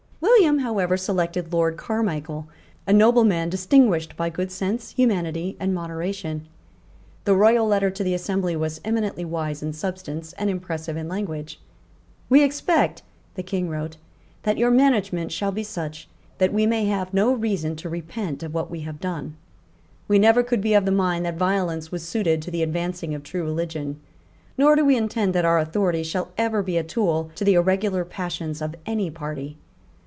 [0.23, 2.47] William, however, selected Lord Carmichael,
[2.87, 6.47] a nobleman distinguished by good sense, humanity and moderation,
[7.25, 11.59] The royal letter to the Assembly was eminently wise in substance and impressive in language.
[12.29, 13.01] "We expect,"
[13.35, 13.97] the King wrote,
[14.43, 16.07] "that your management shall be such
[16.37, 19.35] that we may have no reason to repent of what we have done.
[20.07, 23.23] We never could be of the mind that violence was suited to the advancing of
[23.23, 23.99] true religion;
[24.57, 28.03] nor do we intend that our authority shall ever be a tool to the irregular
[28.05, 29.57] passions of any party.